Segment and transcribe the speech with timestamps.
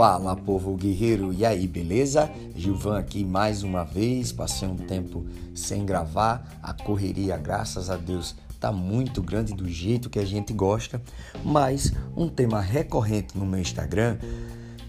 [0.00, 2.30] Fala povo guerreiro, e aí, beleza?
[2.56, 4.32] Gilvan aqui mais uma vez.
[4.32, 10.08] Passei um tempo sem gravar, a correria, graças a Deus, tá muito grande do jeito
[10.08, 11.02] que a gente gosta,
[11.44, 14.16] mas um tema recorrente no meu Instagram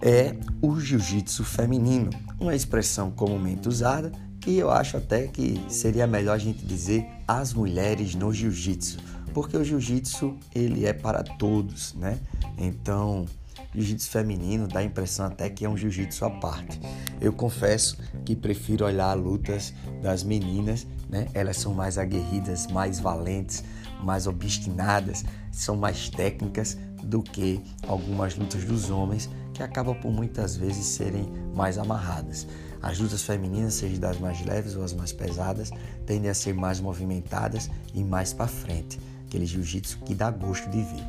[0.00, 2.10] é o jiu-jitsu feminino,
[2.40, 4.12] uma expressão comumente usada
[4.46, 8.98] e eu acho até que seria melhor a gente dizer as mulheres no jiu-jitsu,
[9.36, 12.18] porque o jiu-jitsu ele é para todos, né?
[12.56, 13.26] Então,
[13.74, 16.80] jiu-jitsu feminino dá a impressão até que é um jiu-jitsu à parte.
[17.20, 21.28] Eu confesso que prefiro olhar lutas das meninas, né?
[21.34, 23.62] Elas são mais aguerridas, mais valentes,
[24.02, 25.22] mais obstinadas,
[25.52, 31.30] são mais técnicas do que algumas lutas dos homens que acabam por muitas vezes serem
[31.54, 32.46] mais amarradas.
[32.80, 35.70] As lutas femininas, seja das mais leves ou as mais pesadas,
[36.06, 40.82] tendem a ser mais movimentadas e mais para frente, aquele jiu-jitsu que dá gosto de
[40.82, 41.04] ver.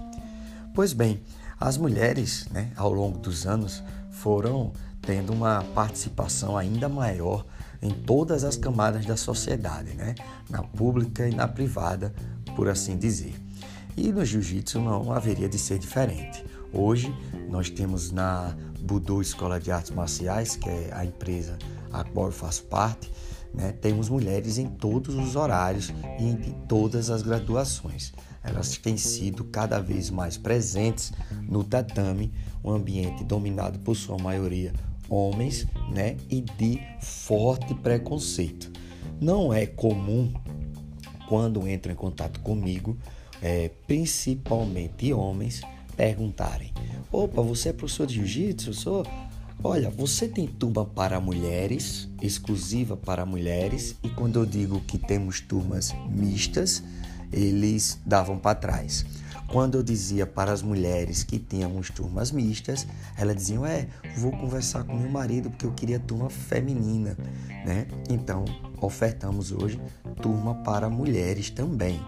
[0.73, 1.21] Pois bem,
[1.59, 7.45] as mulheres, né, ao longo dos anos, foram tendo uma participação ainda maior
[7.81, 10.15] em todas as camadas da sociedade, né?
[10.49, 12.13] na pública e na privada,
[12.55, 13.35] por assim dizer.
[13.95, 16.43] E no jiu-jitsu não haveria de ser diferente.
[16.73, 17.13] Hoje
[17.49, 21.57] nós temos na Budô Escola de Artes Marciais, que é a empresa
[21.91, 23.11] a qual eu faço parte,
[23.57, 23.73] né?
[23.73, 28.13] temos mulheres em todos os horários e em todas as graduações
[28.43, 31.11] elas têm sido cada vez mais presentes
[31.43, 32.31] no tatame,
[32.63, 34.71] um ambiente dominado por sua maioria
[35.09, 38.71] homens, né, e de forte preconceito.
[39.19, 40.33] Não é comum
[41.27, 42.97] quando entram em contato comigo,
[43.41, 45.61] é, principalmente homens,
[45.95, 46.73] perguntarem:
[47.11, 48.73] "Opa, você é professor de jiu-jitsu?
[48.73, 49.05] Sou
[49.63, 55.41] Olha, você tem turma para mulheres, exclusiva para mulheres, e quando eu digo que temos
[55.41, 56.83] turmas mistas,
[57.33, 59.03] eles davam para trás.
[59.47, 62.85] Quando eu dizia para as mulheres que tínhamos turmas mistas,
[63.17, 67.17] elas diziam: É, vou conversar com meu marido porque eu queria turma feminina,
[67.65, 67.87] né?
[68.09, 68.45] Então,
[68.79, 69.79] ofertamos hoje
[70.21, 71.99] turma para mulheres também.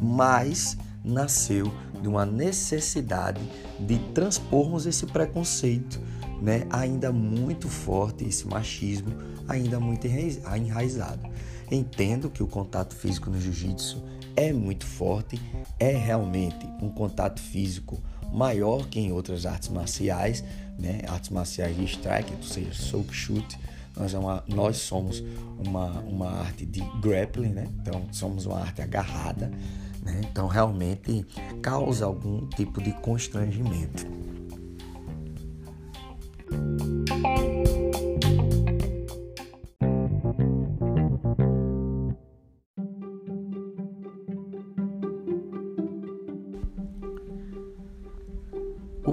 [0.00, 3.40] Mas nasceu de uma necessidade
[3.78, 6.00] de transpormos esse preconceito,
[6.40, 6.66] né?
[6.70, 9.14] Ainda muito forte, esse machismo
[9.48, 11.28] ainda muito enraizado.
[11.70, 14.02] Entendo que o contato físico no jiu-jitsu
[14.36, 15.40] é muito forte,
[15.78, 18.02] é realmente um contato físico
[18.32, 20.44] maior que em outras artes marciais,
[20.78, 21.00] né?
[21.06, 23.58] Artes marciais de strike, ou seja, soak shoot.
[23.96, 25.22] Nós, é uma, nós somos
[25.64, 27.68] uma, uma arte de grappling, né?
[27.80, 29.52] Então somos uma arte agarrada,
[30.02, 30.20] né?
[30.30, 31.24] Então realmente
[31.62, 34.04] causa algum tipo de constrangimento.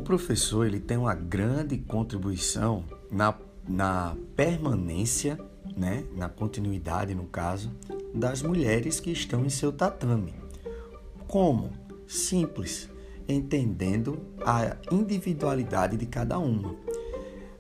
[0.02, 3.36] O professor ele tem uma grande contribuição na,
[3.70, 5.40] na permanência,
[5.78, 7.72] né, na continuidade, no caso,
[8.12, 10.34] das mulheres que estão em seu tatame.
[11.28, 11.70] Como?
[12.08, 12.90] Simples,
[13.30, 16.76] entendendo a individualidade de cada uma.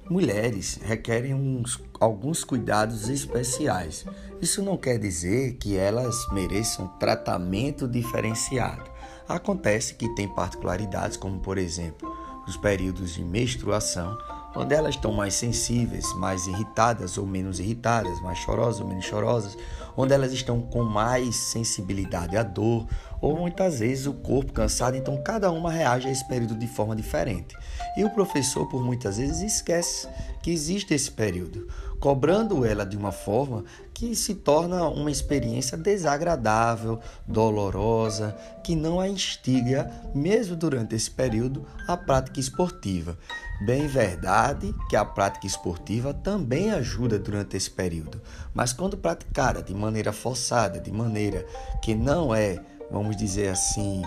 [0.09, 4.03] Mulheres requerem uns, alguns cuidados especiais.
[4.41, 8.89] Isso não quer dizer que elas mereçam tratamento diferenciado.
[9.29, 12.10] Acontece que tem particularidades, como por exemplo,
[12.47, 14.17] os períodos de menstruação,
[14.55, 19.57] onde elas estão mais sensíveis, mais irritadas ou menos irritadas, mais chorosas ou menos chorosas,
[19.95, 22.87] onde elas estão com mais sensibilidade à dor,
[23.21, 26.95] ou muitas vezes o corpo cansado, então cada uma reage a esse período de forma
[26.95, 27.55] diferente.
[27.95, 30.07] E o professor, por muitas vezes, esquece
[30.41, 31.67] que existe esse período,
[31.99, 39.07] cobrando ela de uma forma que se torna uma experiência desagradável, dolorosa, que não a
[39.07, 43.15] instiga, mesmo durante esse período, a prática esportiva.
[43.63, 48.19] Bem verdade que a prática esportiva também ajuda durante esse período,
[48.55, 51.45] mas quando praticada de maneira forçada, de maneira
[51.79, 52.59] que não é,
[52.91, 54.01] vamos dizer assim,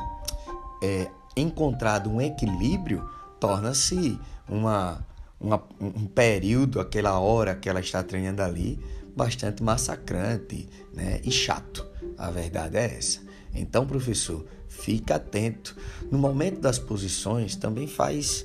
[0.82, 3.08] é, encontrado um equilíbrio,
[3.40, 4.18] torna-se
[4.48, 5.04] uma,
[5.40, 8.78] uma, um período, aquela hora que ela está treinando ali,
[9.16, 11.20] bastante massacrante né?
[11.24, 11.86] e chato.
[12.18, 13.20] A verdade é essa.
[13.54, 15.76] Então, professor, fica atento.
[16.10, 18.44] No momento das posições, também faz,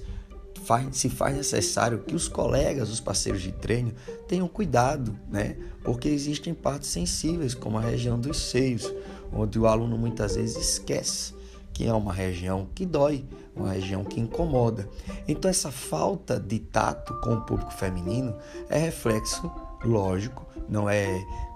[0.70, 3.92] faz, se faz necessário que os colegas, os parceiros de treino,
[4.28, 5.58] tenham cuidado, né?
[5.84, 8.94] Porque existem partes sensíveis, como a região dos seios,
[9.34, 11.34] onde o aluno muitas vezes esquece
[11.74, 13.26] que é uma região que dói,
[13.56, 14.88] uma região que incomoda.
[15.28, 18.36] Então, essa falta de tato com o público feminino
[18.70, 19.50] é reflexo
[19.84, 21.08] lógico, não é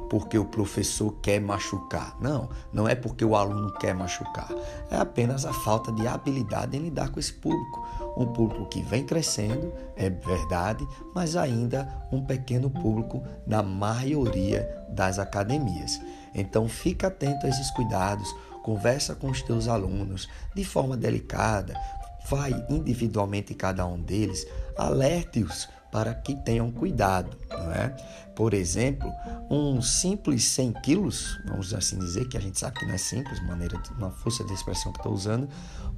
[0.10, 2.16] porque o professor quer machucar.
[2.20, 4.50] Não, não é porque o aluno quer machucar.
[4.90, 7.86] É apenas a falta de habilidade em lidar com esse público.
[8.16, 15.18] Um público que vem crescendo, é verdade, mas ainda um pequeno público na maioria das
[15.18, 16.00] academias.
[16.36, 18.34] Então fica atento a esses cuidados,
[18.64, 21.76] conversa com os teus alunos de forma delicada,
[22.30, 24.48] vai individualmente cada um deles,
[24.78, 27.96] alerte-os para que tenham cuidado, não é?
[28.36, 29.12] Por exemplo,
[29.50, 33.40] um simples 100 quilos, vamos assim dizer, que a gente sabe que não é simples,
[33.44, 35.48] maneira, uma força de expressão que estou usando,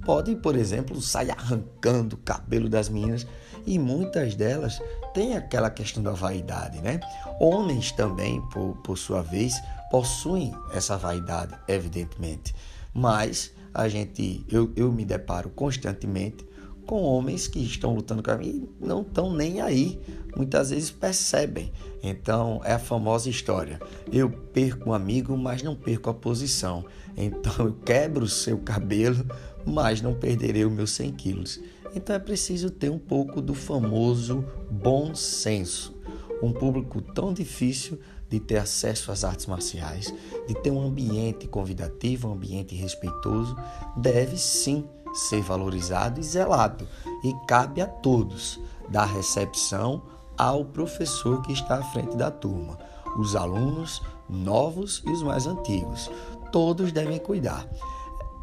[0.06, 3.26] pode, por exemplo, sair arrancando o cabelo das meninas
[3.66, 4.82] e muitas delas
[5.14, 7.00] têm aquela questão da vaidade, né?
[7.40, 9.56] Homens também, por, por sua vez,
[9.90, 12.54] possuem essa vaidade, evidentemente,
[12.94, 16.46] mas a gente, eu, eu me deparo constantemente
[16.86, 20.00] com homens que estão lutando com mim e não estão nem aí.
[20.36, 21.72] Muitas vezes percebem.
[22.04, 23.80] Então é a famosa história:
[24.12, 26.86] eu perco um amigo, mas não perco a posição.
[27.18, 29.26] Então eu quebro o seu cabelo,
[29.66, 31.60] mas não perderei os meus 100 quilos.
[31.96, 35.96] Então é preciso ter um pouco do famoso bom senso.
[36.44, 37.98] Um público tão difícil
[38.30, 40.14] de ter acesso às artes marciais,
[40.48, 43.56] de ter um ambiente convidativo, um ambiente respeitoso,
[43.96, 44.84] deve sim
[45.16, 46.88] ser valorizado e zelado,
[47.24, 48.60] e cabe a todos,
[48.90, 50.02] da recepção
[50.38, 52.78] ao professor que está à frente da turma,
[53.18, 56.12] os alunos novos e os mais antigos.
[56.52, 57.68] Todos devem cuidar.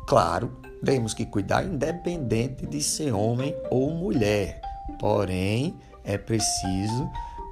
[0.07, 4.61] Claro, temos que cuidar independente de ser homem ou mulher,
[4.99, 7.09] porém é preciso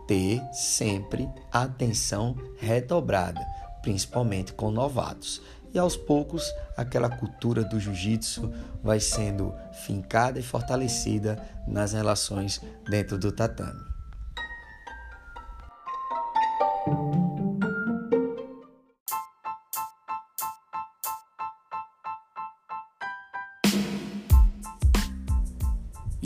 [0.06, 3.40] ter sempre atenção redobrada,
[3.82, 5.40] principalmente com novatos
[5.72, 8.52] e aos poucos aquela cultura do jiu-jitsu
[8.82, 13.90] vai sendo fincada e fortalecida nas relações dentro do tatame.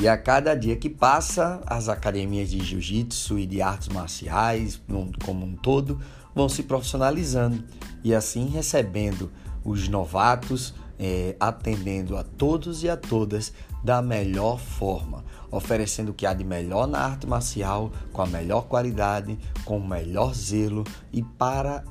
[0.05, 4.79] E a cada dia que passa, as academias de jiu-jitsu e de artes marciais,
[5.25, 5.99] como um todo,
[6.35, 7.63] vão se profissionalizando
[8.03, 9.31] e assim recebendo
[9.65, 13.53] os novatos, é, atendendo a todos e a todas
[13.83, 18.63] da melhor forma, oferecendo o que há de melhor na arte marcial, com a melhor
[18.63, 21.85] qualidade, com o melhor zelo e para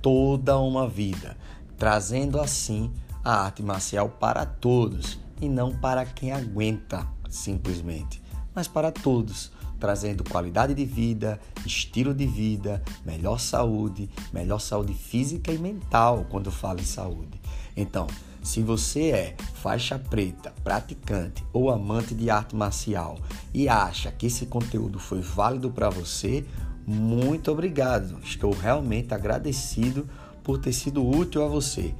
[0.00, 1.36] toda uma vida,
[1.76, 2.92] trazendo assim
[3.24, 8.22] a arte marcial para todos e não para quem aguenta simplesmente,
[8.54, 15.50] mas para todos trazendo qualidade de vida, estilo de vida, melhor saúde, melhor saúde física
[15.50, 17.40] e mental quando falo em saúde.
[17.76, 18.06] Então,
[18.42, 23.18] se você é faixa preta, praticante ou amante de arte marcial
[23.52, 26.44] e acha que esse conteúdo foi válido para você,
[26.86, 28.18] muito obrigado.
[28.22, 30.08] Estou realmente agradecido
[30.42, 31.94] por ter sido útil a você.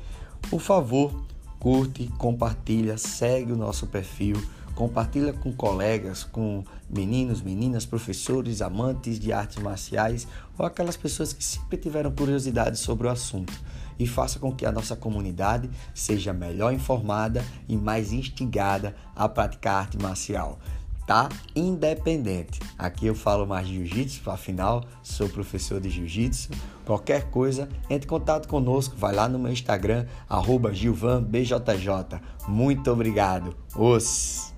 [0.48, 1.24] Por favor,
[1.58, 4.36] curte, compartilha, segue o nosso perfil
[4.74, 10.26] Compartilha com colegas, com meninos, meninas, professores, amantes de artes marciais
[10.58, 13.52] ou aquelas pessoas que sempre tiveram curiosidade sobre o assunto
[14.00, 19.80] e faça com que a nossa comunidade seja melhor informada e mais instigada a praticar
[19.80, 20.58] arte marcial.
[21.06, 21.28] Tá?
[21.54, 22.60] Independente.
[22.78, 26.50] Aqui eu falo mais de jiu-jitsu, afinal sou professor de jiu-jitsu.
[26.86, 32.20] Qualquer coisa, entre em contato conosco, vai lá no meu Instagram, arroba GilvanBJJ.
[32.48, 33.54] Muito obrigado.
[33.74, 34.54] Os.